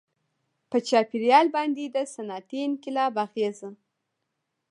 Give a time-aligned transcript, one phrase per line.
[0.69, 3.69] •په چاپېریال باندې د صنعتي انقلاب اغېزه.